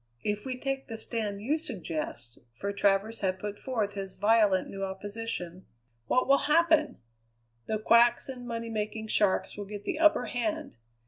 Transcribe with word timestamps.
If 0.23 0.47
we 0.47 0.57
take 0.59 0.87
the 0.87 0.97
stand 0.97 1.43
you 1.43 1.59
suggest" 1.59 2.39
for 2.55 2.73
Travers 2.73 3.19
had 3.19 3.37
put 3.37 3.59
forth 3.59 3.93
his 3.93 4.15
violent, 4.19 4.67
new 4.67 4.83
opposition 4.83 5.67
"what 6.07 6.27
will 6.27 6.39
happen? 6.49 6.97
The 7.67 7.77
quacks 7.77 8.27
and 8.27 8.47
money 8.47 8.69
making 8.71 9.09
sharks 9.09 9.55
will 9.55 9.65
get 9.65 9.83
the 9.83 9.99
upper 9.99 10.25
hand. 10.25 10.75